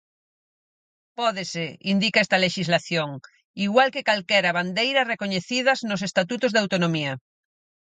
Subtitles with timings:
[1.19, 3.09] Pódese, indica esta lexislación,
[3.67, 7.13] igual que calquera bandeira recoñecidas nos estatutos de autonomía.